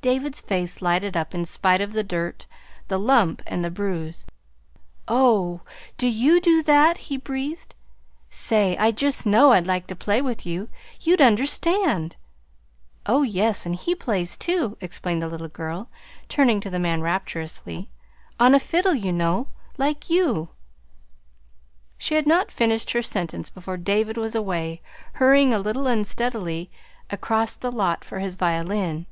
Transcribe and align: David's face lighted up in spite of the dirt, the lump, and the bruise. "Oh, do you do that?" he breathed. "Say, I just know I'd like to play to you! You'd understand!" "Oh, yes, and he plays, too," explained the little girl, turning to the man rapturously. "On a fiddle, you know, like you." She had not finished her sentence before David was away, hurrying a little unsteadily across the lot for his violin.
David's 0.00 0.40
face 0.40 0.80
lighted 0.80 1.16
up 1.18 1.34
in 1.34 1.44
spite 1.44 1.80
of 1.80 1.92
the 1.92 2.04
dirt, 2.04 2.46
the 2.86 2.98
lump, 3.00 3.42
and 3.48 3.62
the 3.64 3.70
bruise. 3.70 4.24
"Oh, 5.08 5.60
do 5.98 6.06
you 6.06 6.40
do 6.40 6.62
that?" 6.62 6.96
he 7.12 7.16
breathed. 7.18 7.74
"Say, 8.30 8.74
I 8.78 8.90
just 8.92 9.26
know 9.26 9.52
I'd 9.52 9.66
like 9.66 9.88
to 9.88 9.96
play 9.96 10.20
to 10.22 10.48
you! 10.48 10.68
You'd 11.00 11.20
understand!" 11.20 12.16
"Oh, 13.06 13.20
yes, 13.22 13.66
and 13.66 13.74
he 13.74 13.94
plays, 13.96 14.36
too," 14.36 14.78
explained 14.80 15.20
the 15.20 15.28
little 15.28 15.48
girl, 15.48 15.90
turning 16.28 16.60
to 16.60 16.70
the 16.70 16.78
man 16.78 17.02
rapturously. 17.02 17.90
"On 18.40 18.54
a 18.54 18.60
fiddle, 18.60 18.94
you 18.94 19.12
know, 19.12 19.48
like 19.78 20.08
you." 20.08 20.48
She 21.98 22.14
had 22.14 22.26
not 22.26 22.52
finished 22.52 22.92
her 22.92 23.02
sentence 23.02 23.50
before 23.50 23.76
David 23.76 24.16
was 24.16 24.34
away, 24.36 24.80
hurrying 25.14 25.52
a 25.52 25.58
little 25.58 25.86
unsteadily 25.88 26.70
across 27.10 27.56
the 27.56 27.72
lot 27.72 28.04
for 28.04 28.20
his 28.20 28.36
violin. 28.36 29.04